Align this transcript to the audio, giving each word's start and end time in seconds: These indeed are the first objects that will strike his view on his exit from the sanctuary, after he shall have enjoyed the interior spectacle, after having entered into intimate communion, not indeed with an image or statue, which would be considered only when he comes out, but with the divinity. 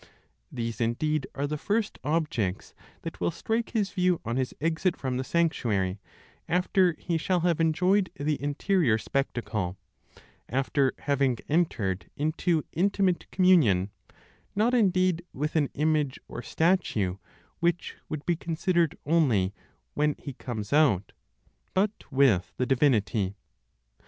These 0.51 0.81
indeed 0.81 1.27
are 1.35 1.45
the 1.45 1.59
first 1.59 1.99
objects 2.03 2.73
that 3.03 3.21
will 3.21 3.29
strike 3.29 3.69
his 3.73 3.91
view 3.91 4.19
on 4.25 4.35
his 4.35 4.51
exit 4.59 4.97
from 4.97 5.17
the 5.17 5.23
sanctuary, 5.23 5.99
after 6.49 6.93
he 6.97 7.19
shall 7.19 7.41
have 7.41 7.59
enjoyed 7.59 8.09
the 8.15 8.41
interior 8.41 8.97
spectacle, 8.97 9.77
after 10.49 10.95
having 10.97 11.37
entered 11.47 12.09
into 12.15 12.65
intimate 12.71 13.29
communion, 13.29 13.91
not 14.55 14.73
indeed 14.73 15.23
with 15.33 15.55
an 15.55 15.69
image 15.75 16.19
or 16.27 16.41
statue, 16.41 17.17
which 17.59 17.95
would 18.09 18.25
be 18.25 18.35
considered 18.35 18.97
only 19.05 19.53
when 19.93 20.15
he 20.17 20.33
comes 20.33 20.73
out, 20.73 21.11
but 21.75 22.11
with 22.11 22.53
the 22.57 22.65
divinity. 22.65 23.35